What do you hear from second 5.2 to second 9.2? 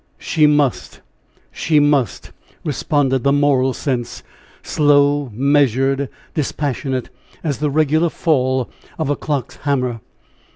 measured, dispassionate, as the regular fall of a